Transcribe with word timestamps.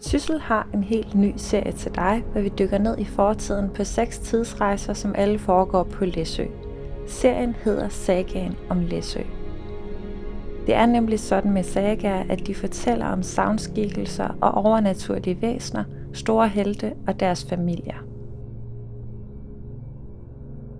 Syssel 0.00 0.40
har 0.40 0.68
en 0.74 0.84
helt 0.84 1.14
ny 1.14 1.32
serie 1.36 1.72
til 1.72 1.94
dig, 1.94 2.24
hvor 2.32 2.40
vi 2.40 2.48
dykker 2.58 2.78
ned 2.78 2.98
i 2.98 3.04
fortiden 3.04 3.70
på 3.70 3.84
seks 3.84 4.18
tidsrejser, 4.18 4.92
som 4.92 5.14
alle 5.14 5.38
foregår 5.38 5.82
på 5.82 6.04
Læsø. 6.04 6.44
Serien 7.06 7.54
hedder 7.64 7.88
Sagaen 7.88 8.56
om 8.68 8.80
Læsø. 8.80 9.20
Det 10.66 10.74
er 10.74 10.86
nemlig 10.86 11.20
sådan 11.20 11.50
med 11.50 11.62
sagaer, 11.62 12.24
at 12.28 12.46
de 12.46 12.54
fortæller 12.54 13.06
om 13.06 13.22
savnskikkelser 13.22 14.28
og 14.40 14.54
overnaturlige 14.54 15.42
væsener, 15.42 15.84
store 16.12 16.48
helte 16.48 16.92
og 17.06 17.20
deres 17.20 17.44
familier. 17.44 17.96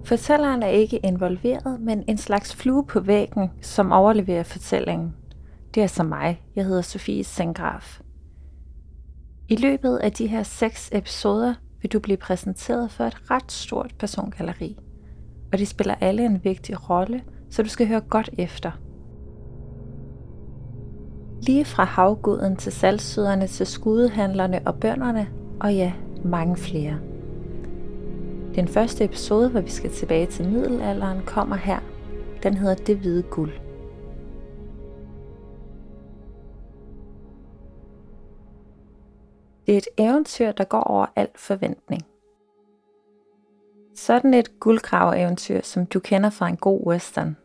Fortælleren 0.04 0.62
er 0.62 0.68
ikke 0.68 0.96
involveret, 0.96 1.80
men 1.80 2.04
en 2.08 2.18
slags 2.18 2.56
flue 2.56 2.86
på 2.86 3.00
væggen, 3.00 3.50
som 3.60 3.92
overleverer 3.92 4.42
fortællingen. 4.42 5.14
Det 5.74 5.82
er 5.82 5.86
så 5.86 6.02
mig. 6.02 6.42
Jeg 6.56 6.64
hedder 6.64 6.82
Sofie 6.82 7.24
Sengraf. 7.24 8.00
I 9.50 9.56
løbet 9.56 9.96
af 9.96 10.12
de 10.12 10.26
her 10.26 10.42
seks 10.42 10.90
episoder 10.92 11.54
vil 11.82 11.92
du 11.92 12.00
blive 12.00 12.16
præsenteret 12.16 12.90
for 12.90 13.04
et 13.04 13.30
ret 13.30 13.52
stort 13.52 13.94
persongalleri. 13.98 14.78
Og 15.52 15.58
de 15.58 15.66
spiller 15.66 15.94
alle 16.00 16.26
en 16.26 16.44
vigtig 16.44 16.90
rolle, 16.90 17.22
så 17.50 17.62
du 17.62 17.68
skal 17.68 17.88
høre 17.88 18.00
godt 18.00 18.30
efter. 18.38 18.70
Lige 21.42 21.64
fra 21.64 21.84
havguden 21.84 22.56
til 22.56 22.72
salgsøderne 22.72 23.46
til 23.46 23.66
skudehandlerne 23.66 24.60
og 24.66 24.74
bønderne, 24.74 25.28
og 25.60 25.74
ja, 25.74 25.92
mange 26.24 26.56
flere. 26.56 26.98
Den 28.54 28.68
første 28.68 29.04
episode, 29.04 29.48
hvor 29.48 29.60
vi 29.60 29.70
skal 29.70 29.90
tilbage 29.90 30.26
til 30.26 30.48
middelalderen, 30.48 31.22
kommer 31.26 31.56
her. 31.56 31.78
Den 32.42 32.54
hedder 32.54 32.74
Det 32.74 32.96
Hvide 32.96 33.22
Guld. 33.22 33.69
Det 39.70 39.76
er 39.76 39.78
et 39.78 40.08
eventyr, 40.08 40.52
der 40.52 40.64
går 40.64 40.80
over 40.80 41.06
al 41.16 41.28
forventning. 41.34 42.02
Sådan 43.94 44.34
et 44.34 44.60
guldgraveventyr, 44.60 45.60
som 45.62 45.86
du 45.86 46.00
kender 46.00 46.30
fra 46.30 46.48
en 46.48 46.56
god 46.56 46.86
western. 46.86 47.36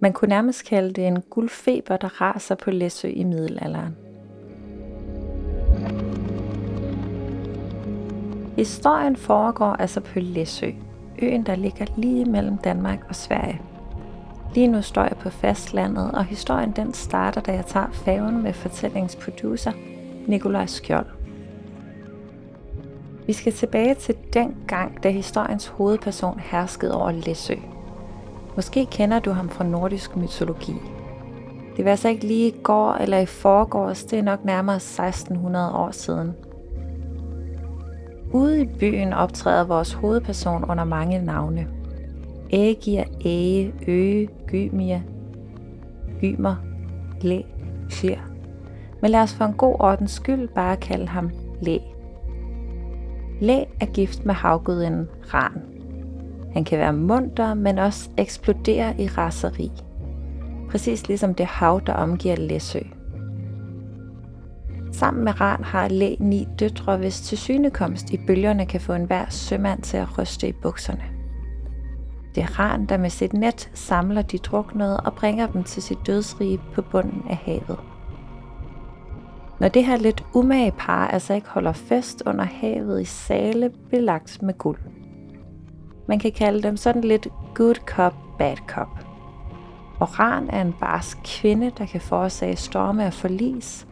Man 0.00 0.12
kunne 0.12 0.28
nærmest 0.28 0.64
kalde 0.64 0.92
det 0.92 1.06
en 1.06 1.22
guldfeber, 1.30 1.96
der 1.96 2.20
raser 2.20 2.54
på 2.54 2.70
Læsø 2.70 3.08
i 3.08 3.24
middelalderen. 3.24 3.96
Historien 8.56 9.16
foregår 9.16 9.72
altså 9.72 10.00
på 10.00 10.20
Læsø, 10.20 10.70
øen 11.22 11.46
der 11.46 11.56
ligger 11.56 11.86
lige 11.96 12.24
mellem 12.24 12.58
Danmark 12.58 13.04
og 13.08 13.16
Sverige. 13.16 13.60
Lige 14.54 14.68
nu 14.68 14.82
står 14.82 15.02
jeg 15.02 15.16
på 15.20 15.30
fastlandet, 15.30 16.10
og 16.12 16.24
historien 16.24 16.72
den 16.76 16.94
starter, 16.94 17.40
da 17.40 17.52
jeg 17.52 17.66
tager 17.66 17.90
færgen 17.90 18.42
med 18.42 18.52
fortællingsproducer 18.52 19.72
Nikolaj 20.26 20.66
Skjold. 20.66 21.06
Vi 23.32 23.36
skal 23.36 23.52
tilbage 23.52 23.94
til 23.94 24.14
den 24.32 24.56
gang, 24.66 25.02
da 25.02 25.10
historiens 25.10 25.66
hovedperson 25.66 26.40
herskede 26.40 26.94
over 26.94 27.12
Læsø. 27.12 27.54
Måske 28.56 28.86
kender 28.86 29.18
du 29.18 29.30
ham 29.30 29.48
fra 29.48 29.64
nordisk 29.64 30.16
mytologi. 30.16 30.74
Det 31.76 31.84
var 31.84 31.90
altså 31.90 32.08
ikke 32.08 32.26
lige 32.26 32.48
i 32.48 32.54
går 32.62 32.92
eller 32.92 33.18
i 33.18 33.26
forgårs, 33.26 34.04
det 34.04 34.18
er 34.18 34.22
nok 34.22 34.44
nærmere 34.44 34.76
1600 34.76 35.74
år 35.74 35.90
siden. 35.90 36.32
Ude 38.32 38.62
i 38.62 38.66
byen 38.66 39.12
optræder 39.12 39.64
vores 39.64 39.92
hovedperson 39.92 40.64
under 40.64 40.84
mange 40.84 41.18
navne. 41.18 41.66
Ægir, 42.50 43.04
Æge, 43.24 43.74
Øge, 43.86 44.28
Gymia, 44.46 45.02
Gymer, 46.20 46.56
Læ, 47.20 47.42
Sjær. 47.90 48.20
Men 49.02 49.10
lad 49.10 49.20
os 49.20 49.34
for 49.34 49.44
en 49.44 49.54
god 49.54 49.76
ordens 49.80 50.10
skyld 50.10 50.48
bare 50.48 50.76
kalde 50.76 51.06
ham 51.06 51.30
Læ. 51.62 51.78
Læ 53.42 53.64
er 53.80 53.86
gift 53.86 54.24
med 54.24 54.34
havgudinden 54.34 55.08
Ran. 55.34 55.62
Han 56.52 56.64
kan 56.64 56.78
være 56.78 56.92
munter, 56.92 57.54
men 57.54 57.78
også 57.78 58.10
eksplodere 58.16 59.00
i 59.00 59.06
raseri. 59.06 59.70
Præcis 60.70 61.08
ligesom 61.08 61.34
det 61.34 61.46
hav, 61.46 61.80
der 61.86 61.92
omgiver 61.92 62.36
Læsø. 62.36 62.78
Sammen 64.92 65.24
med 65.24 65.40
Ran 65.40 65.64
har 65.64 65.88
Læ 65.88 66.14
ni 66.20 66.48
døtre, 66.58 66.96
hvis 66.96 67.20
til 67.20 67.38
synekomst 67.38 68.10
i 68.10 68.20
bølgerne 68.26 68.66
kan 68.66 68.80
få 68.80 68.92
enhver 68.92 69.24
sømand 69.28 69.82
til 69.82 69.96
at 69.96 70.18
ryste 70.18 70.48
i 70.48 70.52
bukserne. 70.52 71.04
Det 72.34 72.42
er 72.42 72.58
Ran, 72.58 72.86
der 72.86 72.96
med 72.96 73.10
sit 73.10 73.32
net 73.32 73.70
samler 73.74 74.22
de 74.22 74.38
druknede 74.38 75.00
og 75.00 75.12
bringer 75.14 75.46
dem 75.46 75.64
til 75.64 75.82
sit 75.82 75.98
dødsrige 76.06 76.60
på 76.74 76.82
bunden 76.82 77.22
af 77.30 77.36
havet. 77.36 77.78
Når 79.62 79.68
det 79.68 79.84
her 79.84 79.96
lidt 79.96 80.24
umage 80.34 80.72
par 80.78 81.06
altså 81.06 81.34
ikke 81.34 81.48
holder 81.48 81.72
fest 81.72 82.22
under 82.26 82.44
havet 82.44 83.00
i 83.00 83.04
sale 83.04 83.70
belagt 83.90 84.42
med 84.42 84.54
guld. 84.54 84.78
Man 86.08 86.18
kan 86.18 86.32
kalde 86.32 86.62
dem 86.62 86.76
sådan 86.76 87.04
lidt 87.04 87.28
good 87.54 87.74
cop, 87.74 88.14
bad 88.38 88.56
cop. 88.56 88.88
Oran 90.00 90.50
er 90.50 90.60
en 90.60 90.74
barsk 90.80 91.18
kvinde, 91.24 91.72
der 91.78 91.86
kan 91.86 92.00
forårsage 92.00 92.56
storme 92.56 93.06
og 93.06 93.12
forlis, 93.12 93.86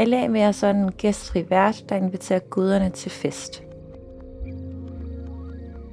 eller 0.00 0.28
mere 0.28 0.52
sådan 0.52 0.82
en 0.82 0.92
gæstfri 0.92 1.44
vært, 1.50 1.88
der 1.88 1.96
inviterer 1.96 2.38
guderne 2.38 2.90
til 2.90 3.10
fest. 3.10 3.62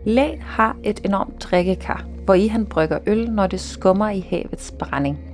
Læ 0.06 0.38
har 0.40 0.78
et 0.84 1.06
enormt 1.06 1.44
drikkekar, 1.44 2.06
hvor 2.26 2.34
i 2.34 2.48
han 2.48 2.66
brygger 2.66 3.00
øl, 3.08 3.32
når 3.32 3.48
det 3.48 3.60
skummer 3.60 4.10
i 4.10 4.20
havets 4.20 4.74
brænding– 4.80 5.20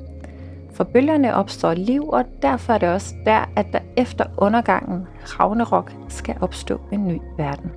for 0.78 0.84
bølgerne 0.84 1.36
opstår 1.36 1.74
liv, 1.74 2.10
og 2.10 2.26
derfor 2.42 2.74
er 2.74 2.78
det 2.78 2.90
også 2.90 3.16
der, 3.26 3.46
at 3.56 3.66
der 3.74 3.80
efter 3.98 4.26
undergangen 4.38 5.08
Ragnarok 5.24 5.94
skal 6.08 6.36
opstå 6.42 6.82
en 6.92 7.08
ny 7.08 7.22
verden. 7.38 7.72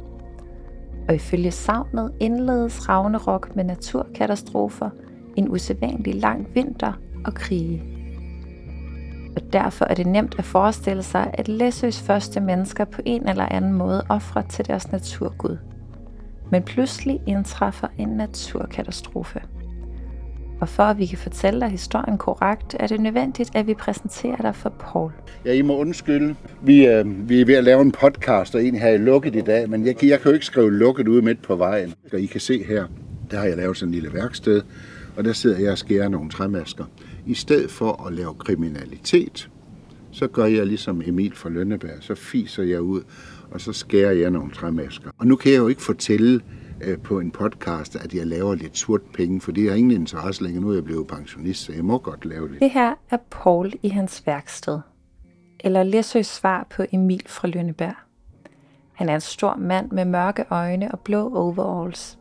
Og 1.08 1.14
ifølge 1.14 1.50
savnet 1.50 2.12
indledes 2.20 2.88
Ragnarok 2.88 3.56
med 3.56 3.64
naturkatastrofer, 3.64 4.90
en 5.36 5.48
usædvanlig 5.48 6.14
lang 6.14 6.46
vinter 6.54 6.92
og 7.24 7.34
krige. 7.34 7.82
Og 9.36 9.52
derfor 9.52 9.84
er 9.84 9.94
det 9.94 10.06
nemt 10.06 10.34
at 10.38 10.44
forestille 10.44 11.02
sig, 11.02 11.30
at 11.34 11.48
Læsøs 11.48 12.00
første 12.02 12.40
mennesker 12.40 12.84
på 12.84 13.02
en 13.04 13.28
eller 13.28 13.46
anden 13.50 13.72
måde 13.72 14.02
offrer 14.08 14.42
til 14.42 14.66
deres 14.66 14.92
naturgud. 14.92 15.58
Men 16.50 16.62
pludselig 16.62 17.20
indtræffer 17.26 17.88
en 17.98 18.08
naturkatastrofe. 18.08 19.40
Og 20.60 20.68
for 20.68 20.82
at 20.82 20.98
vi 20.98 21.06
kan 21.06 21.18
fortælle 21.18 21.60
dig 21.60 21.68
historien 21.68 22.18
korrekt, 22.18 22.76
er 22.80 22.86
det 22.86 23.00
nødvendigt, 23.00 23.50
at 23.54 23.66
vi 23.66 23.74
præsenterer 23.74 24.36
dig 24.36 24.54
for 24.54 24.68
Paul. 24.68 25.12
Ja, 25.44 25.52
I 25.52 25.62
må 25.62 25.78
undskylde. 25.78 26.34
Vi, 26.62 26.86
øh, 26.86 27.28
vi 27.28 27.40
er 27.40 27.44
ved 27.44 27.54
at 27.54 27.64
lave 27.64 27.80
en 27.80 27.92
podcast, 27.92 28.54
og 28.54 28.60
egentlig 28.60 28.82
har 28.82 28.88
jeg 28.88 29.00
lukket 29.00 29.36
i 29.36 29.40
dag, 29.40 29.70
men 29.70 29.86
jeg, 29.86 30.04
jeg 30.04 30.20
kan 30.20 30.30
jo 30.30 30.34
ikke 30.34 30.46
skrive 30.46 30.72
lukket 30.72 31.08
ud 31.08 31.22
midt 31.22 31.42
på 31.42 31.56
vejen. 31.56 31.94
Og 32.12 32.20
I 32.20 32.26
kan 32.26 32.40
se 32.40 32.64
her, 32.64 32.84
der 33.30 33.38
har 33.38 33.44
jeg 33.44 33.56
lavet 33.56 33.76
sådan 33.76 33.88
en 33.88 33.94
lille 33.94 34.14
værksted, 34.14 34.62
og 35.16 35.24
der 35.24 35.32
sidder 35.32 35.58
jeg 35.58 35.72
og 35.72 35.78
skærer 35.78 36.08
nogle 36.08 36.30
træmasker. 36.30 36.84
I 37.26 37.34
stedet 37.34 37.70
for 37.70 38.06
at 38.06 38.12
lave 38.12 38.34
kriminalitet, 38.34 39.50
så 40.12 40.26
gør 40.26 40.44
jeg 40.44 40.66
ligesom 40.66 41.02
Emil 41.06 41.32
fra 41.34 41.48
Lønneberg, 41.48 41.96
så 42.00 42.14
fiser 42.14 42.62
jeg 42.62 42.80
ud, 42.80 43.00
og 43.50 43.60
så 43.60 43.72
skærer 43.72 44.12
jeg 44.12 44.30
nogle 44.30 44.50
træmasker. 44.50 45.10
Og 45.18 45.26
nu 45.26 45.36
kan 45.36 45.52
jeg 45.52 45.58
jo 45.58 45.68
ikke 45.68 45.82
fortælle, 45.82 46.40
Øh, 46.80 46.98
på 46.98 47.20
en 47.20 47.30
podcast, 47.30 47.96
at 47.96 48.14
jeg 48.14 48.26
laver 48.26 48.54
lidt 48.54 48.78
sort 48.78 49.02
penge, 49.02 49.40
for 49.40 49.52
det 49.52 49.68
har 49.68 49.76
ingen 49.76 49.90
interesse 49.90 50.42
længere. 50.42 50.62
Nu 50.62 50.70
er 50.70 50.74
jeg 50.74 50.84
blevet 50.84 51.06
pensionist, 51.06 51.64
så 51.64 51.72
jeg 51.72 51.84
må 51.84 51.98
godt 51.98 52.24
lave 52.24 52.48
det. 52.48 52.60
Det 52.60 52.70
her 52.70 52.94
er 53.10 53.16
Paul 53.30 53.72
i 53.82 53.88
hans 53.88 54.26
værksted, 54.26 54.80
eller 55.60 55.82
Læsøs 55.82 56.26
svar 56.26 56.66
på 56.70 56.84
Emil 56.92 57.22
fra 57.26 57.48
Lønneberg. 57.48 57.94
Han 58.92 59.08
er 59.08 59.14
en 59.14 59.20
stor 59.20 59.54
mand 59.56 59.90
med 59.90 60.04
mørke 60.04 60.44
øjne 60.50 60.92
og 60.92 61.00
blå 61.00 61.34
overalls. 61.34 62.18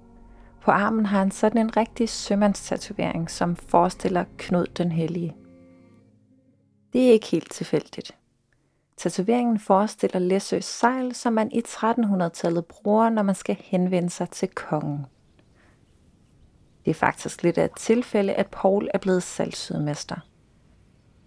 På 0.61 0.71
armen 0.71 1.05
har 1.05 1.19
han 1.19 1.31
sådan 1.31 1.61
en 1.61 1.77
rigtig 1.77 2.09
sømandstatovering, 2.09 3.29
som 3.31 3.55
forestiller 3.55 4.23
Knud 4.37 4.65
den 4.65 4.91
Hellige. 4.91 5.35
Det 6.94 7.07
er 7.07 7.12
ikke 7.12 7.27
helt 7.27 7.51
tilfældigt. 7.51 8.19
Tatoveringen 9.00 9.60
forestiller 9.60 10.19
Læsøs 10.19 10.66
sejl, 10.66 11.16
som 11.16 11.34
man 11.34 11.51
i 11.51 11.62
1300-tallet 11.68 12.66
bruger, 12.66 13.10
når 13.10 13.24
man 13.24 13.36
skal 13.36 13.57
henvende 13.60 14.10
sig 14.10 14.30
til 14.30 14.48
kongen. 14.48 15.06
Det 16.86 16.92
er 16.92 16.96
faktisk 16.96 17.44
lidt 17.44 17.57
af 17.57 17.66
et 17.66 17.75
tilfælde, 17.78 18.34
at 18.34 18.48
Paul 18.48 18.90
er 18.94 18.98
blevet 18.98 19.24
salgsydmester. 19.24 20.16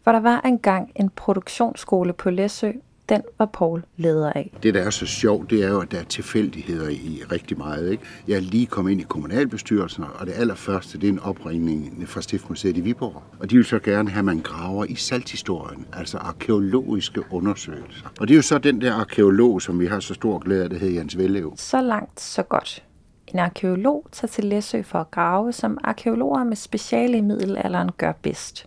For 0.03 0.13
der 0.13 0.21
var 0.21 0.41
engang 0.41 0.93
en 0.97 1.11
produktionsskole 1.11 2.13
på 2.13 2.31
Læsø, 2.31 2.73
den 3.12 3.23
var 3.38 3.47
Paul 3.47 3.82
leder 3.97 4.32
af. 4.32 4.56
Det, 4.62 4.75
der 4.75 4.82
er 4.82 4.91
så 4.91 5.06
sjovt, 5.06 5.50
det 5.50 5.64
er 5.64 5.69
jo, 5.69 5.81
at 5.81 5.93
der 5.93 5.99
er 5.99 6.05
tilfældigheder 6.05 6.88
i 6.88 7.23
rigtig 7.32 7.59
meget. 7.59 7.91
Ikke? 7.91 8.05
Jeg 8.29 8.37
er 8.37 8.41
lige 8.41 8.67
kommet 8.67 8.93
ind 8.93 9.00
i 9.00 9.05
kommunalbestyrelsen, 9.05 10.05
og 10.14 10.26
det 10.26 10.32
allerførste, 10.37 10.99
det 10.99 11.09
er 11.09 11.12
en 11.12 11.19
opringning 11.19 12.09
fra 12.09 12.20
Stiftmuseet 12.20 12.76
i 12.76 12.81
Viborg. 12.81 13.23
Og 13.41 13.50
de 13.50 13.56
vil 13.56 13.64
så 13.64 13.79
gerne 13.79 14.11
have, 14.11 14.19
at 14.19 14.25
man 14.25 14.41
graver 14.41 14.85
i 14.85 14.94
salthistorien, 14.94 15.87
altså 15.93 16.19
arkeologiske 16.19 17.23
undersøgelser. 17.31 18.06
Og 18.20 18.29
det 18.29 18.35
er 18.35 18.37
jo 18.37 18.43
så 18.43 18.59
den 18.59 18.81
der 18.81 18.94
arkeolog, 18.94 19.62
som 19.62 19.81
vi 19.81 19.87
har 19.87 20.00
så 20.00 20.14
stor 20.14 20.38
glæde 20.38 20.62
af, 20.64 20.70
det 20.70 20.81
hedder 20.81 20.94
Jens 20.94 21.19
Vellev. 21.19 21.53
Så 21.56 21.81
langt, 21.81 22.20
så 22.20 22.43
godt. 22.43 22.85
En 23.26 23.38
arkeolog 23.38 24.06
tager 24.12 24.29
til 24.29 24.44
Læsø 24.44 24.82
for 24.82 24.99
at 24.99 25.11
grave, 25.11 25.53
som 25.53 25.79
arkeologer 25.85 26.44
med 26.44 26.56
speciale 26.56 27.19
i 27.19 27.20
middelalderen 27.20 27.91
gør 27.99 28.12
bedst 28.23 28.67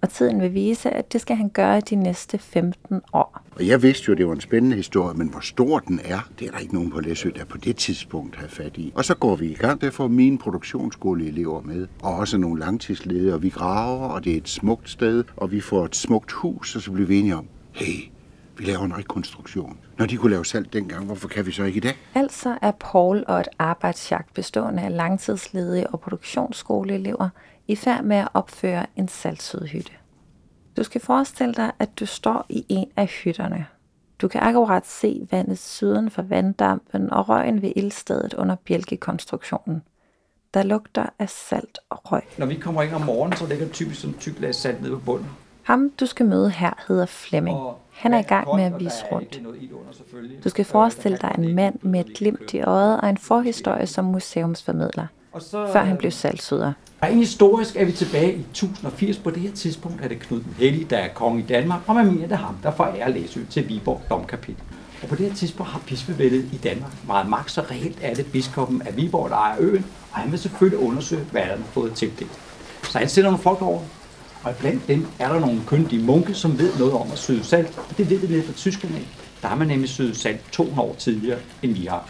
og 0.00 0.08
tiden 0.08 0.40
vil 0.40 0.54
vise, 0.54 0.90
at 0.90 1.12
det 1.12 1.20
skal 1.20 1.36
han 1.36 1.48
gøre 1.48 1.80
de 1.80 1.94
næste 1.94 2.38
15 2.38 3.00
år. 3.12 3.42
Og 3.56 3.66
jeg 3.66 3.82
vidste 3.82 4.04
jo, 4.08 4.12
at 4.12 4.18
det 4.18 4.26
var 4.26 4.34
en 4.34 4.40
spændende 4.40 4.76
historie, 4.76 5.14
men 5.14 5.28
hvor 5.28 5.40
stor 5.40 5.78
den 5.78 6.00
er, 6.04 6.28
det 6.38 6.46
er 6.46 6.50
der 6.50 6.58
ikke 6.58 6.74
nogen 6.74 6.90
på 6.90 7.00
Læsø, 7.00 7.30
der 7.36 7.44
på 7.44 7.58
det 7.58 7.76
tidspunkt 7.76 8.36
har 8.36 8.48
fat 8.48 8.76
i. 8.76 8.92
Og 8.94 9.04
så 9.04 9.14
går 9.14 9.36
vi 9.36 9.46
i 9.46 9.54
gang, 9.54 9.80
der 9.80 9.90
får 9.90 10.08
mine 10.08 10.38
produktionsskoleelever 10.38 11.62
med, 11.62 11.86
og 12.02 12.14
også 12.16 12.38
nogle 12.38 12.60
langtidsledere. 12.60 13.40
Vi 13.40 13.48
graver, 13.48 14.08
og 14.08 14.24
det 14.24 14.32
er 14.32 14.36
et 14.36 14.48
smukt 14.48 14.90
sted, 14.90 15.24
og 15.36 15.52
vi 15.52 15.60
får 15.60 15.84
et 15.84 15.96
smukt 15.96 16.32
hus, 16.32 16.76
og 16.76 16.82
så 16.82 16.92
bliver 16.92 17.06
vi 17.08 17.18
enige 17.18 17.36
om, 17.36 17.46
hey, 17.72 18.10
vi 18.58 18.64
laver 18.64 18.84
en 18.84 18.96
rekonstruktion. 18.96 19.78
Når 19.98 20.06
de 20.06 20.16
kunne 20.16 20.30
lave 20.30 20.44
salt 20.44 20.72
dengang, 20.72 21.04
hvorfor 21.04 21.28
kan 21.28 21.46
vi 21.46 21.52
så 21.52 21.64
ikke 21.64 21.76
i 21.76 21.80
dag? 21.80 21.96
Altså 22.14 22.58
er 22.62 22.70
Paul 22.70 23.24
og 23.28 23.40
et 23.40 23.48
arbejdsjagt 23.58 24.34
bestående 24.34 24.82
af 24.82 24.96
langtidsledige 24.96 25.86
og 25.86 26.00
produktionsskoleelever 26.00 27.28
i 27.68 27.76
færd 27.76 28.04
med 28.04 28.16
at 28.16 28.28
opføre 28.34 28.86
en 28.96 29.08
saltsydhytte. 29.08 29.92
Du 30.76 30.82
skal 30.82 31.00
forestille 31.00 31.54
dig, 31.54 31.72
at 31.78 31.98
du 32.00 32.06
står 32.06 32.46
i 32.48 32.64
en 32.68 32.90
af 32.96 33.06
hytterne. 33.06 33.66
Du 34.18 34.28
kan 34.28 34.40
akkurat 34.40 34.86
se 34.86 35.28
vandet 35.30 35.58
syden 35.58 36.10
for 36.10 36.22
vanddampen 36.22 37.10
og 37.10 37.28
røgen 37.28 37.62
ved 37.62 37.72
ildstedet 37.76 38.34
under 38.34 38.56
bjælkekonstruktionen. 38.64 39.82
Der 40.54 40.62
lugter 40.62 41.06
af 41.18 41.28
salt 41.28 41.78
og 41.90 42.12
røg. 42.12 42.22
Når 42.38 42.46
vi 42.46 42.54
kommer 42.54 42.82
ind 42.82 42.94
om 42.94 43.00
morgenen, 43.00 43.38
så 43.38 43.46
ligger 43.46 43.68
typisk 43.68 44.00
sådan 44.00 44.14
en 44.14 44.20
tyk 44.20 44.40
lag 44.40 44.54
salt 44.54 44.82
nede 44.82 44.92
på 44.92 44.98
bunden. 44.98 45.28
Ham, 45.66 45.90
du 46.00 46.06
skal 46.06 46.26
møde 46.26 46.50
her, 46.50 46.84
hedder 46.88 47.06
Flemming. 47.06 47.58
Han 47.90 48.14
er 48.14 48.18
i 48.18 48.22
gang 48.22 48.56
med 48.56 48.64
at 48.64 48.80
vise 48.80 49.04
rundt. 49.12 49.40
Du 50.44 50.48
skal 50.48 50.64
forestille 50.64 51.18
dig 51.22 51.34
en 51.38 51.54
mand 51.54 51.78
med 51.82 52.00
et 52.00 52.16
glimt 52.16 52.54
i 52.54 52.60
øjet 52.60 53.00
og 53.00 53.08
en 53.08 53.18
forhistorie 53.18 53.86
som 53.86 54.04
museumsformidler, 54.04 55.06
før 55.50 55.84
han 55.84 55.96
blev 55.96 56.10
salgsyder. 56.10 56.72
Og 57.00 57.08
historisk 57.08 57.76
er 57.76 57.84
vi 57.84 57.92
tilbage 57.92 58.34
i 58.34 58.40
1080. 58.40 59.18
På 59.18 59.30
det 59.30 59.42
her 59.42 59.52
tidspunkt 59.52 60.04
er 60.04 60.08
det 60.08 60.18
Knud 60.18 60.40
den 60.40 60.54
Hellige, 60.58 60.84
der 60.84 60.98
er 60.98 61.08
konge 61.08 61.42
i 61.42 61.46
Danmark, 61.46 61.80
og 61.86 61.94
man 61.94 62.06
mener, 62.06 62.28
det 62.28 62.38
ham, 62.38 62.56
der 62.62 62.70
forærer 62.70 63.08
Læsø 63.08 63.40
til 63.50 63.68
Viborg 63.68 64.02
Domkapitel. 64.10 64.62
Og 65.02 65.08
på 65.08 65.14
det 65.14 65.26
her 65.26 65.34
tidspunkt 65.34 65.72
har 65.72 65.80
bispevældet 65.86 66.44
i 66.52 66.56
Danmark 66.56 66.92
meget 67.06 67.28
magt, 67.28 67.50
så 67.50 67.60
reelt 67.70 67.98
er 68.02 68.14
det 68.14 68.26
biskoppen 68.32 68.82
af 68.82 68.96
Viborg, 68.96 69.30
der 69.30 69.36
ejer 69.36 69.56
øen, 69.60 69.86
og 70.12 70.18
han 70.18 70.30
vil 70.30 70.38
selvfølgelig 70.38 70.86
undersøge, 70.86 71.24
hvad 71.32 71.42
der 71.42 71.48
er 71.48 71.58
fået 71.72 71.92
tildelt. 71.92 72.40
Så 72.82 72.98
han 72.98 73.08
stiller 73.08 73.30
nogle 73.30 73.42
folk 73.42 73.62
over, 73.62 73.80
og 74.46 74.56
blandt 74.56 74.88
dem 74.88 75.06
er 75.18 75.32
der 75.32 75.40
nogle 75.40 75.60
kyndige 75.66 76.02
munke, 76.02 76.34
som 76.34 76.58
ved 76.58 76.78
noget 76.78 76.94
om 76.94 77.12
at 77.12 77.18
søde 77.18 77.44
salt. 77.44 77.78
Og 77.90 77.98
det 77.98 78.10
ved 78.10 78.18
vi 78.18 78.26
nede 78.26 78.42
fra 78.46 78.52
tyskerne. 78.52 79.00
Der 79.42 79.48
har 79.48 79.56
man 79.56 79.68
nemlig 79.68 79.88
syet 79.88 80.16
salt 80.16 80.40
200 80.52 80.88
år 80.88 80.94
tidligere, 80.94 81.38
end 81.62 81.72
vi 81.72 81.86
har. 81.86 82.08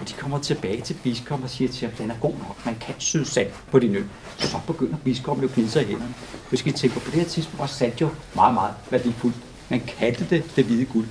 Og 0.00 0.08
de 0.08 0.12
kommer 0.12 0.38
tilbage 0.38 0.80
til 0.80 0.94
biskoppen 0.94 1.44
og 1.44 1.50
siger 1.50 1.72
til 1.72 1.88
ham, 1.88 1.96
den 1.96 2.10
er 2.10 2.14
god 2.20 2.32
nok, 2.32 2.66
man 2.66 2.76
kan 2.80 2.94
søde 2.98 3.24
salt 3.24 3.54
på 3.70 3.78
din 3.78 3.96
ø. 3.96 4.02
Så 4.38 4.56
begynder 4.66 4.96
biskoppen 5.04 5.42
jo 5.42 5.48
at 5.48 5.54
knide 5.54 5.70
sig 5.70 5.82
i 5.82 5.86
hænderne. 5.86 6.14
Hvis 6.48 6.62
I 6.66 6.72
tænker 6.72 7.00
på 7.00 7.10
det 7.10 7.20
her 7.20 7.28
tidspunkt, 7.28 7.60
var 7.60 7.66
salt 7.66 8.00
jo 8.00 8.08
meget, 8.34 8.54
meget 8.54 8.74
værdifuldt. 8.90 9.36
Man 9.68 9.80
kaldte 9.80 10.26
det 10.30 10.44
det 10.56 10.64
hvide 10.64 10.84
guld. 10.84 11.06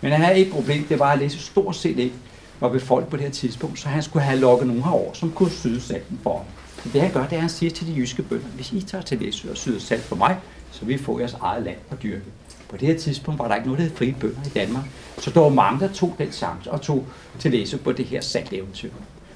Men 0.00 0.12
han 0.12 0.20
havde 0.20 0.38
et 0.38 0.52
problem, 0.52 0.84
det 0.84 0.98
var 0.98 1.12
at 1.12 1.18
læse 1.18 1.38
stort 1.38 1.76
set 1.76 1.98
ikke 1.98 2.14
var 2.60 2.68
befolket 2.68 3.10
på 3.10 3.16
det 3.16 3.24
her 3.24 3.32
tidspunkt, 3.32 3.80
så 3.80 3.88
han 3.88 4.02
skulle 4.02 4.22
have 4.22 4.40
lukket 4.40 4.66
nogen 4.66 4.82
herover, 4.82 5.12
som 5.12 5.32
kunne 5.32 5.50
syde 5.50 5.80
salten 5.80 6.20
for 6.22 6.36
ham. 6.36 6.46
Det 6.92 7.00
han 7.00 7.12
gør, 7.12 7.22
det 7.22 7.32
er, 7.32 7.36
at 7.36 7.40
han 7.40 7.50
siger 7.50 7.70
til 7.70 7.86
de 7.86 7.92
jyske 7.96 8.22
bønder, 8.22 8.46
hvis 8.46 8.72
I 8.72 8.80
tager 8.80 9.02
til 9.02 9.18
Læsø 9.18 9.50
og 9.50 9.56
syder 9.56 9.80
salt 9.80 10.02
for 10.02 10.16
mig, 10.16 10.38
så 10.70 10.84
vi 10.84 10.98
får 10.98 11.18
jeres 11.18 11.32
eget 11.32 11.62
land 11.62 11.76
at 11.90 12.02
dyrke. 12.02 12.24
På 12.68 12.76
det 12.76 12.88
her 12.88 12.98
tidspunkt 12.98 13.38
var 13.38 13.48
der 13.48 13.54
ikke 13.54 13.66
noget, 13.66 13.78
der 13.78 13.84
hed 13.84 13.96
frie 13.96 14.16
bønder 14.20 14.40
i 14.46 14.48
Danmark. 14.48 14.84
Så 15.18 15.30
der 15.30 15.40
var 15.40 15.48
mange, 15.48 15.80
der 15.80 15.92
tog 15.92 16.14
den 16.18 16.32
chance 16.32 16.70
og 16.70 16.80
tog 16.82 17.06
til 17.38 17.50
Læsø 17.50 17.76
på 17.76 17.92
det 17.92 18.04
her 18.04 18.20
salteventyr. 18.20 18.90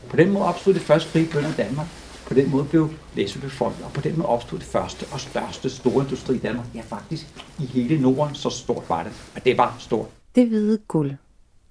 På 0.09 0.17
den 0.17 0.31
måde 0.31 0.45
opstod 0.45 0.75
det 0.75 0.83
første 0.83 1.11
frie 1.11 1.27
bønder 1.33 1.51
i 1.51 1.57
Danmark. 1.57 1.87
På 2.27 2.35
den 2.35 2.51
måde 2.51 2.65
blev 2.65 2.91
Læsø 3.17 3.41
befolket, 3.41 3.85
og 3.85 3.93
på 3.93 4.01
den 4.01 4.17
måde 4.17 4.29
opstod 4.29 4.59
det 4.59 4.67
første 4.67 5.07
og 5.13 5.21
største 5.21 5.71
store 5.71 6.05
industri 6.05 6.35
i 6.35 6.39
Danmark. 6.39 6.67
Ja, 6.75 6.81
faktisk 6.81 7.27
i 7.59 7.67
hele 7.67 8.01
Norden, 8.01 8.35
så 8.35 8.51
stort 8.51 8.85
var 8.89 9.03
det. 9.03 9.13
Og 9.37 9.45
det 9.45 9.59
var 9.59 9.77
stort. 9.79 10.07
Det 10.35 10.49
hvide 10.49 10.79
guld. 10.89 11.13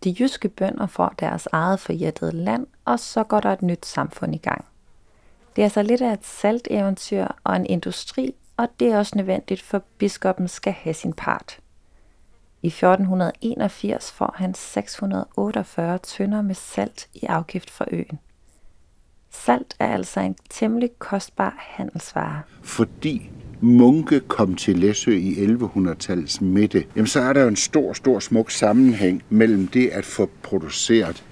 De 0.04 0.16
jyske 0.20 0.50
bønder 0.50 0.88
får 0.88 1.16
deres 1.20 1.48
eget 1.52 1.80
forjættede 1.80 2.32
land, 2.32 2.68
og 2.86 3.00
så 3.00 3.24
går 3.24 3.40
der 3.40 3.54
et 3.54 3.62
nyt 3.62 3.86
samfund 3.86 4.36
i 4.36 4.38
gang. 4.38 4.66
Det 5.60 5.64
er 5.64 5.66
altså 5.66 5.84
lidt 5.84 6.02
af 6.02 6.14
et 6.14 6.26
salteventyr 6.26 7.28
og 7.44 7.56
en 7.56 7.66
industri, 7.66 8.34
og 8.58 8.68
det 8.80 8.88
er 8.88 8.98
også 8.98 9.14
nødvendigt, 9.16 9.62
for 9.62 9.84
biskoppen 9.98 10.48
skal 10.48 10.74
have 10.74 10.94
sin 10.94 11.14
part. 11.14 11.60
I 12.62 12.68
1481 12.68 14.12
får 14.12 14.36
han 14.38 14.54
648 14.54 15.98
tønder 15.98 16.42
med 16.42 16.56
salt 16.56 17.08
i 17.14 17.26
afgift 17.26 17.70
fra 17.70 17.86
øen. 17.92 18.20
Salt 19.32 19.76
er 19.80 19.88
altså 19.88 20.20
en 20.20 20.36
temmelig 20.50 20.90
kostbar 21.00 21.56
handelsvare. 21.60 22.42
Fordi 22.62 23.30
munke 23.62 24.20
kom 24.20 24.56
til 24.56 24.78
Læsø 24.78 25.12
i 25.12 25.46
1100-tallets 25.46 26.44
midte, 26.44 26.86
jamen 26.96 27.08
så 27.08 27.20
er 27.20 27.34
der 27.34 27.42
jo 27.42 27.48
en 27.48 27.56
stor, 27.56 27.94
stor 27.94 28.20
smuk 28.20 28.52
sammenhæng 28.52 29.24
mellem 29.30 29.68
det 29.68 29.88
at 29.88 30.06
få 30.06 30.30
produceret 30.44 31.24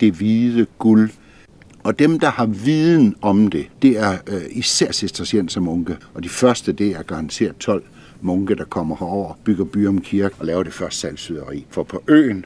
det 0.00 0.12
hvide 0.12 0.66
guld, 0.78 1.10
og 1.84 1.98
dem, 1.98 2.20
der 2.20 2.30
har 2.30 2.46
viden 2.46 3.16
om 3.22 3.48
det, 3.48 3.66
det 3.82 3.98
er 3.98 4.18
øh, 4.26 4.42
især 4.50 4.92
cistercienser 4.92 5.60
munke. 5.60 5.96
Og 6.14 6.22
de 6.22 6.28
første, 6.28 6.72
det 6.72 6.90
er 6.90 7.02
garanteret 7.02 7.56
12 7.56 7.84
munke, 8.20 8.54
der 8.54 8.64
kommer 8.64 8.96
herover, 8.96 9.34
bygger 9.44 9.64
Byrum 9.64 10.00
Kirke 10.00 10.34
og 10.38 10.46
laver 10.46 10.62
det 10.62 10.72
første 10.72 11.00
salgsyderi. 11.00 11.66
For 11.70 11.82
på 11.82 12.02
øen 12.08 12.44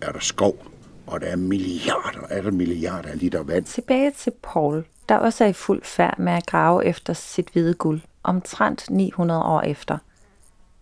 er 0.00 0.12
der 0.12 0.20
skov, 0.20 0.66
og 1.06 1.20
der 1.20 1.26
er 1.26 1.36
milliarder, 1.36 2.20
er 2.30 2.42
der 2.42 2.50
milliarder 2.50 3.08
af 3.08 3.18
liter 3.18 3.42
vand. 3.42 3.64
Tilbage 3.64 4.10
til 4.10 4.32
Paul, 4.42 4.84
der 5.08 5.16
også 5.16 5.44
er 5.44 5.48
i 5.48 5.52
fuld 5.52 5.82
færd 5.82 6.18
med 6.18 6.32
at 6.32 6.46
grave 6.46 6.84
efter 6.86 7.12
sit 7.12 7.48
hvide 7.52 7.74
guld, 7.74 8.00
omtrent 8.22 8.90
900 8.90 9.42
år 9.42 9.60
efter. 9.60 9.98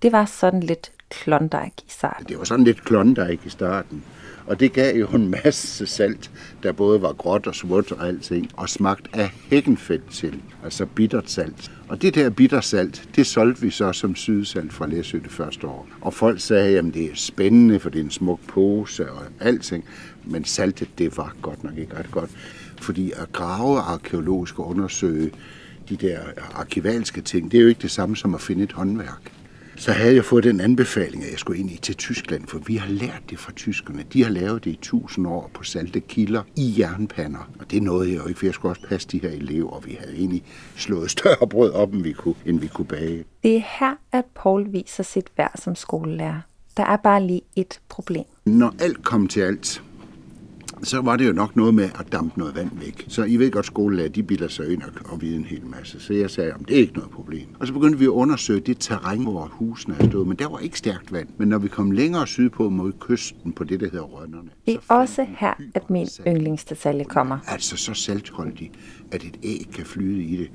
Det 0.03 0.13
var 0.13 0.25
sådan 0.25 0.61
lidt 0.61 0.93
Klondike 1.11 1.75
i 1.87 1.91
starten. 1.91 2.27
Det 2.29 2.39
var 2.39 2.45
sådan 2.45 2.65
lidt 2.65 2.85
Klondike 2.85 3.41
i 3.45 3.49
starten. 3.49 4.05
Og 4.47 4.61
det 4.61 4.73
gav 4.73 4.97
jo 4.97 5.07
en 5.07 5.29
masse 5.45 5.87
salt, 5.87 6.31
der 6.63 6.73
både 6.73 7.03
var 7.03 7.13
gråt 7.13 7.47
og 7.47 7.55
sort 7.55 7.93
og 7.93 8.09
alting, 8.09 8.51
og 8.57 8.69
smagt 8.69 9.09
af 9.13 9.31
hækkenfedt 9.51 10.11
til, 10.11 10.43
altså 10.65 10.87
bittert 10.87 11.31
salt. 11.31 11.73
Og 11.89 12.03
det 12.03 12.15
der 12.15 12.31
bittersalt, 12.31 13.09
det 13.17 13.27
solgte 13.27 13.63
vi 13.63 13.71
så 13.71 13.93
som 13.93 14.15
sydsalt 14.15 14.73
fra 14.73 14.87
Læsø 14.87 15.19
det 15.19 15.31
første 15.31 15.67
år. 15.67 15.89
Og 16.01 16.15
folk 16.15 16.41
sagde, 16.41 16.79
at 16.79 16.85
det 16.85 17.05
er 17.05 17.15
spændende, 17.15 17.81
for 17.81 17.91
det 17.91 18.01
er 18.01 18.05
en 18.05 18.11
smuk 18.11 18.41
pose 18.49 19.11
og 19.13 19.23
alting. 19.41 19.85
Men 20.25 20.45
saltet, 20.45 20.89
det 20.99 21.17
var 21.17 21.37
godt 21.43 21.65
nok 21.65 21.79
ikke 21.79 21.99
ret 21.99 22.11
godt. 22.11 22.31
Fordi 22.81 23.13
at 23.17 23.33
grave 23.33 23.79
arkeologisk 23.79 24.59
og 24.59 24.69
undersøge 24.69 25.31
de 25.89 25.97
der 25.97 26.19
arkivalske 26.55 27.21
ting, 27.21 27.53
det 27.53 27.59
er 27.59 27.63
jo 27.63 27.69
ikke 27.69 27.83
det 27.83 27.91
samme 27.91 28.17
som 28.17 28.35
at 28.35 28.41
finde 28.41 28.65
et 28.65 28.73
håndværk 28.73 29.36
så 29.76 29.93
havde 29.93 30.14
jeg 30.14 30.25
fået 30.25 30.45
den 30.45 30.61
anbefaling, 30.61 31.25
at 31.25 31.30
jeg 31.30 31.38
skulle 31.38 31.61
ind 31.61 31.71
i 31.71 31.76
til 31.76 31.97
Tyskland, 31.97 32.47
for 32.47 32.59
vi 32.59 32.76
har 32.76 32.88
lært 32.88 33.23
det 33.30 33.38
fra 33.38 33.52
tyskerne. 33.52 34.04
De 34.12 34.23
har 34.23 34.30
lavet 34.30 34.64
det 34.64 34.71
i 34.71 34.78
tusind 34.83 35.26
år 35.26 35.50
på 35.54 35.64
salte 35.64 36.00
kilder 36.00 36.42
i 36.56 36.75
jernpander. 36.78 37.50
Og 37.59 37.71
det 37.71 37.83
nåede 37.83 38.11
jeg 38.11 38.18
jo 38.18 38.26
ikke, 38.26 38.38
for 38.38 38.47
jeg 38.47 38.54
skulle 38.54 38.73
også 38.73 38.83
passe 38.88 39.09
de 39.09 39.18
her 39.18 39.30
elever, 39.30 39.71
og 39.71 39.87
vi 39.87 39.97
havde 40.00 40.16
egentlig 40.16 40.42
slået 40.76 41.11
større 41.18 41.49
brød 41.49 41.73
op, 41.73 41.92
end 41.92 42.02
vi 42.02 42.12
kunne, 42.12 42.35
end 42.47 42.61
vi 42.61 42.66
kunne 42.66 42.87
bage. 42.87 43.25
Det 43.42 43.56
er 43.56 43.62
her, 43.80 43.95
at 44.12 44.25
Paul 44.35 44.73
viser 44.73 45.02
sit 45.02 45.26
værd 45.37 45.61
som 45.62 45.75
skolelærer. 45.75 46.40
Der 46.76 46.85
er 46.85 46.97
bare 46.97 47.23
lige 47.23 47.42
et 47.56 47.80
problem. 47.88 48.25
Når 48.45 48.75
alt 48.78 49.04
kom 49.04 49.28
til 49.28 49.40
alt, 49.40 49.83
så 50.83 51.00
var 51.00 51.16
det 51.16 51.26
jo 51.26 51.33
nok 51.33 51.56
noget 51.56 51.75
med 51.75 51.85
at 51.85 52.12
dampe 52.12 52.38
noget 52.38 52.54
vand 52.54 52.71
væk. 52.80 53.04
Så 53.09 53.25
I 53.25 53.37
ved 53.37 53.50
godt, 53.50 53.66
skolelærer, 53.66 54.09
de 54.09 54.23
bilder 54.23 54.49
sig 54.49 54.73
ind 54.73 54.83
og, 54.83 54.88
og 55.04 55.23
vide 55.23 55.37
en 55.37 55.45
hel 55.45 55.66
masse. 55.66 56.00
Så 56.00 56.12
jeg 56.14 56.30
sagde, 56.30 56.52
at 56.52 56.61
det 56.68 56.76
er 56.76 56.80
ikke 56.80 56.95
noget 56.95 57.11
problem. 57.11 57.47
Og 57.61 57.66
så 57.66 57.73
begyndte 57.73 57.99
vi 57.99 58.04
at 58.04 58.09
undersøge 58.09 58.61
det 58.61 58.76
terræn, 58.80 59.23
hvor 59.23 59.49
husene 59.52 59.97
er 60.00 60.09
stået. 60.09 60.26
Men 60.28 60.37
der 60.37 60.49
var 60.49 60.59
ikke 60.59 60.78
stærkt 60.78 61.12
vand. 61.12 61.28
Men 61.38 61.49
når 61.49 61.59
vi 61.59 61.68
kom 61.68 61.90
længere 61.90 62.26
sydpå 62.26 62.68
mod 62.68 62.92
kysten 63.00 63.52
på 63.52 63.64
det, 63.64 63.80
der 63.80 63.87
hedder 63.90 64.04
Rønnerne. 64.04 64.49
Det 64.66 64.75
er 64.75 64.95
også 64.95 65.26
her, 65.38 65.54
at 65.75 65.90
min 65.90 66.06
yndlingsdetalje 66.26 67.04
kommer. 67.04 67.38
Altså 67.47 67.76
så 67.76 67.95
saltholdig, 67.95 68.73
at 69.12 69.25
et 69.25 69.38
æg 69.42 69.66
kan 69.75 69.87
flyde 69.87 70.23
i 70.23 70.37
det. 70.37 70.50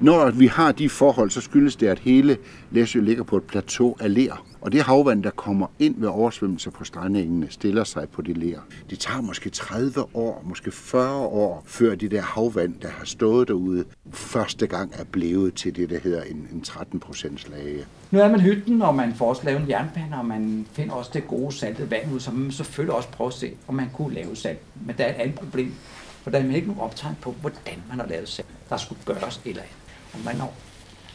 Når 0.00 0.30
vi 0.30 0.46
har 0.46 0.72
de 0.72 0.88
forhold, 0.88 1.30
så 1.30 1.40
skyldes 1.40 1.76
det, 1.76 1.86
at 1.86 1.98
hele 1.98 2.38
Læsø 2.70 3.00
ligger 3.00 3.24
på 3.24 3.36
et 3.36 3.42
plateau 3.42 3.96
af 4.00 4.14
ler. 4.14 4.46
Og 4.60 4.72
det 4.72 4.82
havvand, 4.82 5.22
der 5.22 5.30
kommer 5.30 5.66
ind 5.78 5.94
ved 5.98 6.08
oversvømmelser 6.08 6.70
på 6.70 6.84
strandengene, 6.84 7.46
stiller 7.50 7.84
sig 7.84 8.08
på 8.08 8.22
det 8.22 8.36
ler. 8.36 8.58
Det 8.90 8.98
tager 8.98 9.20
måske 9.20 9.50
30 9.50 10.16
år, 10.16 10.42
måske 10.44 10.70
40 10.70 11.16
år, 11.18 11.62
før 11.66 11.94
det 11.94 12.10
der 12.10 12.22
havvand, 12.22 12.74
der 12.82 12.88
har 12.88 13.04
stået 13.04 13.48
derude, 13.48 13.84
første 14.10 14.66
gang 14.66 14.92
er 14.94 15.04
blevet 15.04 15.54
til 15.54 15.76
det, 15.76 15.90
der 15.90 15.98
hedder 16.00 16.22
en, 16.22 16.48
en 16.52 16.60
13 16.60 17.00
procents 17.00 17.48
lage. 17.48 17.84
Nu 18.10 18.18
er 18.18 18.28
man 18.28 18.40
hytten, 18.40 18.82
og 18.82 18.94
man 18.94 19.14
får 19.14 19.28
også 19.28 19.42
lavet 19.44 19.60
en 19.60 19.68
jernbane, 19.68 20.18
og 20.18 20.24
man 20.24 20.66
finder 20.72 20.94
også 20.94 21.10
det 21.14 21.28
gode 21.28 21.52
saltede 21.52 21.90
vand 21.90 22.14
ud, 22.14 22.20
så 22.20 22.30
man 22.30 22.52
selvfølgelig 22.52 22.94
også 22.94 23.08
prøver 23.08 23.30
at 23.30 23.34
se, 23.34 23.52
om 23.68 23.74
man 23.74 23.90
kunne 23.92 24.14
lave 24.14 24.36
salt. 24.36 24.58
Men 24.86 24.96
der 24.98 25.04
er 25.04 25.10
et 25.10 25.20
andet 25.20 25.38
problem, 25.38 25.74
for 26.22 26.30
der 26.30 26.38
er 26.38 26.54
ikke 26.54 26.68
nogen 26.68 26.82
optegn 26.82 27.16
på, 27.20 27.34
hvordan 27.40 27.82
man 27.88 28.00
har 28.00 28.06
lavet 28.06 28.28
salt. 28.28 28.48
Der 28.70 28.76
skulle 28.76 29.00
gøres 29.04 29.40
eller 29.44 29.62
andet. 29.62 29.83
Og 30.14 30.20
man 30.24 30.36
når 30.36 30.54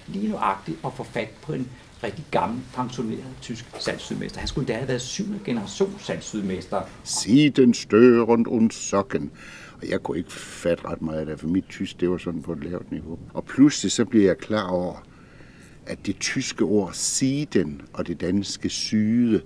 lige 0.08 0.30
nuagtigt 0.30 0.78
at 0.86 0.94
få 0.94 1.04
fat 1.04 1.30
på 1.42 1.54
en 1.54 1.68
rigtig 2.04 2.26
gammel, 2.32 2.62
pensioneret 2.76 3.36
tysk 3.42 3.66
salgsydmester. 3.80 4.40
Han 4.40 4.48
skulle 4.48 4.68
da 4.68 4.74
have 4.74 4.88
været 4.88 5.02
syvende 5.02 5.40
generation 5.46 5.96
salgsydmester. 6.00 6.82
Siden 7.04 7.74
størend 7.74 8.48
und 8.48 8.72
socken. 8.72 9.32
Og 9.82 9.90
jeg 9.90 10.04
kunne 10.04 10.18
ikke 10.18 10.32
fatte 10.32 10.86
ret 10.86 11.02
meget 11.02 11.20
af 11.20 11.26
det, 11.26 11.40
for 11.40 11.48
mit 11.48 11.66
tysk, 11.70 12.00
det 12.00 12.10
var 12.10 12.18
sådan 12.18 12.42
på 12.42 12.54
et 12.54 12.64
lavt 12.64 12.92
niveau. 12.92 13.20
Og 13.34 13.46
pludselig 13.46 13.92
så 13.92 14.06
bliver 14.06 14.26
jeg 14.26 14.38
klar 14.38 14.68
over, 14.68 15.04
at 15.86 16.06
det 16.06 16.20
tyske 16.20 16.64
ord 16.64 16.90
siden 16.94 17.82
og 17.94 18.08
det 18.08 18.22
danske 18.22 18.70
syde 18.70 19.42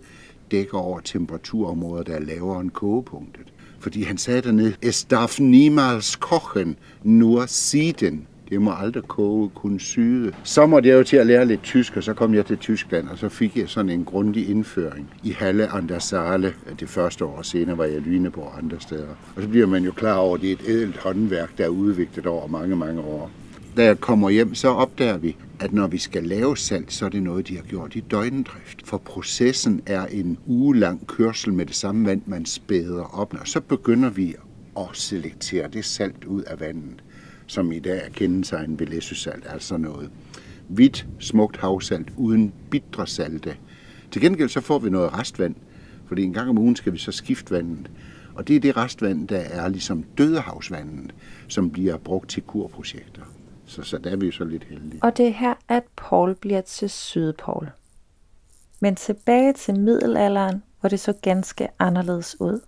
dækker 0.51 0.77
over 0.77 0.99
temperaturområder, 0.99 2.03
der 2.03 2.15
er 2.15 2.19
lavere 2.19 2.61
end 2.61 2.71
kogepunktet. 2.71 3.53
Fordi 3.79 4.03
han 4.03 4.17
sagde 4.17 4.41
dernede, 4.41 4.75
es 4.81 5.03
darf 5.03 5.39
niemals 5.39 6.15
kochen, 6.15 6.77
nur 7.03 7.45
siden. 7.45 8.27
Det 8.49 8.61
må 8.61 8.71
aldrig 8.71 9.03
koge, 9.03 9.49
kun 9.49 9.79
syde. 9.79 10.33
Så 10.43 10.65
måtte 10.65 10.89
jeg 10.89 10.95
jo 10.95 11.03
til 11.03 11.17
at 11.17 11.27
lære 11.27 11.45
lidt 11.45 11.63
tysk, 11.63 11.97
og 11.97 12.03
så 12.03 12.13
kom 12.13 12.33
jeg 12.33 12.45
til 12.45 12.57
Tyskland, 12.57 13.07
og 13.07 13.17
så 13.17 13.29
fik 13.29 13.57
jeg 13.57 13.69
sådan 13.69 13.89
en 13.89 14.05
grundig 14.05 14.49
indføring 14.49 15.09
i 15.23 15.31
Halle 15.31 15.67
an 15.67 15.89
der 15.89 15.99
Saale 15.99 16.53
det 16.79 16.89
første 16.89 17.25
år. 17.25 17.41
Senere 17.41 17.77
var 17.77 17.85
jeg 17.85 17.95
i 17.97 17.99
Lyneborg 17.99 18.45
og 18.45 18.57
andre 18.57 18.79
steder. 18.79 19.07
Og 19.35 19.41
så 19.41 19.47
bliver 19.47 19.67
man 19.67 19.83
jo 19.83 19.91
klar 19.91 20.15
over, 20.15 20.35
at 20.35 20.41
det 20.41 20.49
er 20.49 20.53
et 20.53 20.63
ædelt 20.67 20.97
håndværk, 20.97 21.57
der 21.57 21.63
er 21.63 21.69
udviklet 21.69 22.25
over 22.25 22.47
mange, 22.47 22.75
mange 22.75 23.01
år. 23.01 23.31
Da 23.77 23.85
jeg 23.85 23.99
kommer 23.99 24.29
hjem, 24.29 24.55
så 24.55 24.67
opdager 24.67 25.17
vi, 25.17 25.35
at 25.59 25.73
når 25.73 25.87
vi 25.87 25.97
skal 25.97 26.23
lave 26.23 26.57
salt, 26.57 26.93
så 26.93 27.05
er 27.05 27.09
det 27.09 27.23
noget, 27.23 27.47
de 27.47 27.55
har 27.55 27.63
gjort 27.63 27.95
i 27.95 27.99
døgndrift. 27.99 28.87
For 28.87 28.97
processen 28.97 29.81
er 29.85 30.05
en 30.05 30.37
ugelang 30.45 31.07
kørsel 31.07 31.53
med 31.53 31.65
det 31.65 31.75
samme 31.75 32.05
vand, 32.05 32.21
man 32.25 32.45
spæder 32.45 33.19
op. 33.19 33.33
Og 33.39 33.47
så 33.47 33.61
begynder 33.61 34.09
vi 34.09 34.35
at 34.77 34.85
selektere 34.93 35.67
det 35.73 35.85
salt 35.85 36.25
ud 36.25 36.41
af 36.41 36.59
vandet, 36.59 37.03
som 37.47 37.71
i 37.71 37.79
dag 37.79 38.05
er 38.05 38.09
kendetegnet 38.09 38.79
ved 38.79 38.87
læsøsalt, 38.87 39.45
altså 39.49 39.77
noget 39.77 40.09
hvidt, 40.67 41.07
smukt 41.19 41.57
havsalt 41.57 42.13
uden 42.17 42.53
bitre 42.71 43.07
salte. 43.07 43.57
Til 44.11 44.21
gengæld 44.21 44.49
så 44.49 44.61
får 44.61 44.79
vi 44.79 44.89
noget 44.89 45.13
restvand, 45.13 45.55
fordi 46.07 46.23
en 46.23 46.33
gang 46.33 46.49
om 46.49 46.57
ugen 46.57 46.75
skal 46.75 46.93
vi 46.93 46.97
så 46.97 47.11
skifte 47.11 47.51
vandet. 47.51 47.91
Og 48.35 48.47
det 48.47 48.55
er 48.55 48.59
det 48.59 48.77
restvand, 48.77 49.27
der 49.27 49.37
er 49.37 49.67
ligesom 49.67 50.03
dødehavsvandet, 50.03 51.15
som 51.47 51.71
bliver 51.71 51.97
brugt 51.97 52.29
til 52.29 52.43
kurprojekter. 52.43 53.21
Så, 53.65 53.83
så 53.83 53.97
der 53.97 54.11
er 54.11 54.15
vi 54.15 54.25
jo 54.25 54.31
så 54.31 54.43
lidt 54.43 54.63
heldige. 54.63 55.03
Og 55.03 55.17
det 55.17 55.27
er 55.27 55.33
her, 55.33 55.53
at 55.67 55.83
Paul 55.95 56.35
bliver 56.35 56.61
til 56.61 56.89
Sydpol. 56.89 57.71
Men 58.79 58.95
tilbage 58.95 59.53
til 59.53 59.79
middelalderen, 59.79 60.63
hvor 60.79 60.89
det 60.89 60.99
så 60.99 61.13
ganske 61.21 61.67
anderledes 61.79 62.41
ud. 62.41 62.59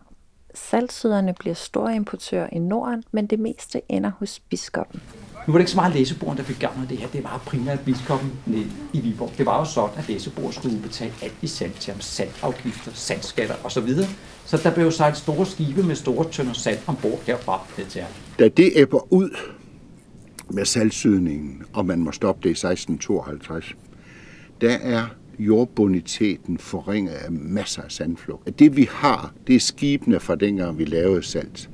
Saltsyderne 0.55 1.33
bliver 1.39 1.55
store 1.55 1.95
importører 1.95 2.50
i 2.51 2.59
Norden, 2.59 3.03
men 3.12 3.27
det 3.27 3.39
meste 3.39 3.81
ender 3.89 4.12
hos 4.19 4.39
biskoppen. 4.39 5.01
Nu 5.47 5.53
var 5.53 5.53
det 5.53 5.59
ikke 5.59 5.71
så 5.71 5.77
meget 5.77 5.93
læseboren, 5.93 6.38
der 6.38 6.43
fik 6.43 6.59
gavn 6.59 6.81
af 6.81 6.88
det 6.88 6.97
her. 6.97 7.07
Det 7.07 7.24
var 7.24 7.41
primært 7.45 7.79
biskoppen 7.85 8.31
nede 8.45 8.67
i 8.93 9.00
Viborg. 9.00 9.31
Det 9.38 9.45
var 9.45 9.59
jo 9.59 9.65
sådan, 9.65 9.97
at 9.97 10.07
læseboer 10.07 10.51
skulle 10.51 10.79
betale 10.79 11.13
alt 11.21 11.33
i 11.41 11.47
sand 11.47 11.71
til 11.79 11.93
ham. 11.93 12.01
Sandafgifter, 12.01 12.91
sandskatter 12.93 13.55
osv. 13.63 13.89
Så 14.45 14.57
der 14.63 14.74
blev 14.74 14.91
sejlet 14.91 15.17
store 15.17 15.45
skibe 15.45 15.83
med 15.83 15.95
store 15.95 16.29
tønder 16.31 16.53
sand 16.53 16.77
ombord 16.88 17.19
herfra 17.27 17.62
ned 17.77 17.85
til 17.85 18.01
ham. 18.01 18.12
Da 18.39 18.47
det 18.47 18.71
æbber 18.75 19.13
ud, 19.13 19.29
med 20.50 20.65
salgsydningen, 20.65 21.63
og 21.74 21.85
man 21.85 22.00
må 22.00 22.12
stoppe 22.12 22.41
det 22.43 22.50
i 22.50 22.67
1652, 22.67 23.75
der 24.62 24.77
er 24.81 25.05
jordboniteten 25.39 26.57
forringet 26.57 27.13
af 27.13 27.31
masser 27.31 27.81
af 27.81 27.91
sandflugt. 27.91 28.59
Det 28.59 28.77
vi 28.77 28.87
har, 28.91 29.33
det 29.47 29.55
er 29.55 29.59
skibene 29.59 30.19
fra 30.19 30.35
dengang 30.35 30.77
vi 30.77 30.85
lavede 30.85 31.23
salt. 31.23 31.69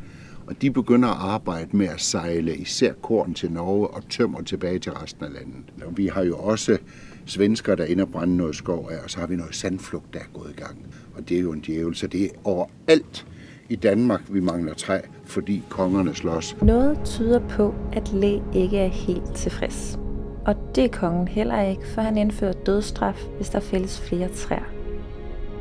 Og 0.47 0.61
de 0.61 0.71
begynder 0.71 1.09
at 1.09 1.17
arbejde 1.19 1.77
med 1.77 1.87
at 1.87 2.01
sejle 2.01 2.55
især 2.55 2.93
korn 2.93 3.33
til 3.33 3.51
Norge 3.51 3.87
og 3.87 4.09
tømmer 4.09 4.41
tilbage 4.41 4.79
til 4.79 4.91
resten 4.91 5.25
af 5.25 5.33
landet. 5.33 5.85
Og 5.85 5.97
vi 5.97 6.07
har 6.07 6.23
jo 6.23 6.37
også 6.37 6.77
svensker, 7.25 7.75
der 7.75 7.85
ender 7.85 8.05
brænde 8.05 8.37
noget 8.37 8.55
skov 8.55 8.89
af, 8.91 9.03
og 9.03 9.09
så 9.09 9.19
har 9.19 9.27
vi 9.27 9.35
noget 9.35 9.55
sandflugt, 9.55 10.13
der 10.13 10.19
er 10.19 10.39
gået 10.39 10.49
i 10.57 10.61
gang. 10.61 10.77
Og 11.15 11.29
det 11.29 11.37
er 11.37 11.41
jo 11.41 11.51
en 11.51 11.59
djævel, 11.59 11.95
så 11.95 12.07
det 12.07 12.23
er 12.23 12.29
overalt 12.43 13.25
i 13.69 13.75
Danmark, 13.75 14.21
vi 14.29 14.39
mangler 14.39 14.73
træ, 14.73 14.99
fordi 15.25 15.63
kongerne 15.69 16.15
slås. 16.15 16.57
Noget 16.61 16.99
tyder 17.05 17.39
på, 17.49 17.75
at 17.93 18.13
Læ 18.13 18.39
ikke 18.53 18.77
er 18.77 18.87
helt 18.87 19.35
tilfreds. 19.35 19.99
Og 20.45 20.55
det 20.75 20.86
er 20.86 20.89
kongen 20.89 21.27
heller 21.27 21.62
ikke, 21.62 21.88
for 21.88 22.01
han 22.01 22.17
indfører 22.17 22.53
dødsstraf, 22.53 23.24
hvis 23.36 23.50
der 23.50 23.60
fældes 23.60 24.01
flere 24.01 24.29
træer. 24.29 24.71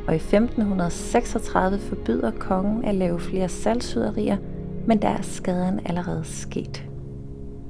Og 0.07 0.13
i 0.13 0.17
1536 0.17 1.79
forbyder 1.79 2.31
kongen 2.31 2.85
at 2.85 2.95
lave 2.95 3.19
flere 3.19 3.49
salgsyderier, 3.49 4.37
men 4.87 5.01
der 5.01 5.09
er 5.09 5.21
skaden 5.21 5.79
allerede 5.85 6.23
sket. 6.23 6.85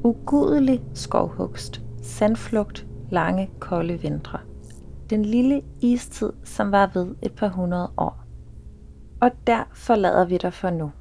Ugudelig 0.03 0.81
skovhugst, 0.93 1.81
sandflugt, 2.01 2.87
lange, 3.09 3.49
kolde 3.59 3.93
vintre. 3.93 4.39
Den 5.09 5.25
lille 5.25 5.61
istid, 5.81 6.31
som 6.43 6.71
var 6.71 6.91
ved 6.93 7.15
et 7.21 7.31
par 7.31 7.49
hundrede 7.49 7.91
år. 7.97 8.23
Og 9.21 9.31
der 9.47 9.63
forlader 9.73 10.25
vi 10.25 10.37
dig 10.37 10.53
for 10.53 10.69
nu. 10.69 10.91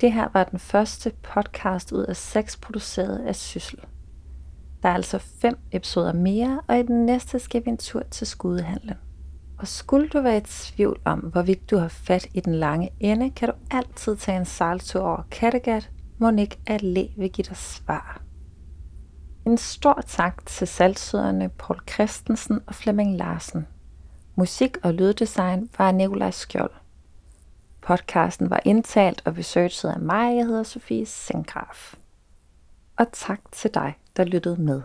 Det 0.00 0.12
her 0.12 0.28
var 0.32 0.44
den 0.44 0.58
første 0.58 1.12
podcast 1.22 1.92
ud 1.92 2.04
af 2.04 2.16
seks 2.16 2.56
produceret 2.56 3.18
af 3.26 3.36
Syssel. 3.36 3.78
Der 4.82 4.88
er 4.88 4.94
altså 4.94 5.18
fem 5.18 5.58
episoder 5.72 6.12
mere, 6.12 6.60
og 6.68 6.78
i 6.78 6.82
den 6.82 7.06
næste 7.06 7.38
skal 7.38 7.64
vi 7.64 7.70
en 7.70 7.76
tur 7.76 8.02
til 8.10 8.26
skudehandlen. 8.26 8.96
Og 9.58 9.68
skulle 9.68 10.08
du 10.08 10.20
være 10.20 10.36
i 10.36 10.40
tvivl 10.40 11.00
om, 11.04 11.18
hvorvidt 11.18 11.70
du 11.70 11.76
har 11.76 11.88
fat 11.88 12.26
i 12.34 12.40
den 12.40 12.54
lange 12.54 12.90
ende, 13.00 13.30
kan 13.30 13.48
du 13.48 13.54
altid 13.70 14.16
tage 14.16 14.38
en 14.38 14.44
sejltur 14.44 15.00
over 15.00 15.22
Kattegat. 15.30 15.90
Monique 16.18 16.58
Allé 16.70 17.20
vil 17.20 17.30
give 17.32 17.44
dig 17.48 17.56
svar. 17.56 18.22
En 19.46 19.58
stor 19.58 20.02
tak 20.06 20.46
til 20.46 20.66
salgsøderne 20.66 21.48
Paul 21.48 21.80
Christensen 21.90 22.60
og 22.66 22.74
Flemming 22.74 23.16
Larsen. 23.16 23.66
Musik 24.36 24.76
og 24.82 24.94
lyddesign 24.94 25.68
var 25.78 25.92
Nikolaj 25.92 26.30
Skjold. 26.30 26.70
Podcasten 27.82 28.50
var 28.50 28.60
indtalt 28.64 29.22
og 29.24 29.38
researchet 29.38 29.90
af 29.90 30.00
mig. 30.00 30.36
Jeg 30.36 30.46
hedder 30.46 30.62
Sofie 30.62 31.06
Sengraf. 31.06 31.94
Og 33.02 33.08
tak 33.12 33.40
til 33.52 33.70
dig, 33.74 33.98
der 34.16 34.24
lyttede 34.24 34.62
med. 34.62 34.82